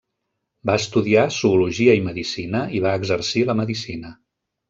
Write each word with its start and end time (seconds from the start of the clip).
Va 0.69 0.75
estudiar 0.83 1.25
zoologia 1.35 1.95
i 1.99 2.01
medicina 2.07 2.63
i 2.79 2.83
va 2.87 2.97
exercir 3.01 3.47
la 3.51 3.59
medicina. 3.63 4.15